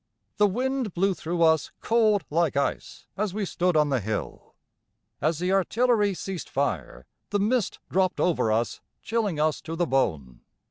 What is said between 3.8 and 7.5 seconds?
the hill; as the artillery ceased fire the